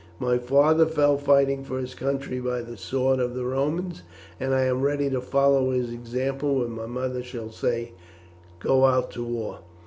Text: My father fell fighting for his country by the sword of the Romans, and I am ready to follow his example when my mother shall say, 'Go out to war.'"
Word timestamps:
My 0.17 0.39
father 0.39 0.87
fell 0.87 1.15
fighting 1.19 1.63
for 1.63 1.77
his 1.77 1.93
country 1.93 2.39
by 2.39 2.63
the 2.63 2.75
sword 2.75 3.19
of 3.19 3.35
the 3.35 3.45
Romans, 3.45 4.01
and 4.39 4.51
I 4.51 4.61
am 4.63 4.81
ready 4.81 5.11
to 5.11 5.21
follow 5.21 5.69
his 5.69 5.91
example 5.93 6.55
when 6.55 6.71
my 6.71 6.87
mother 6.87 7.21
shall 7.21 7.51
say, 7.51 7.91
'Go 8.59 8.85
out 8.85 9.11
to 9.11 9.23
war.'" 9.23 9.59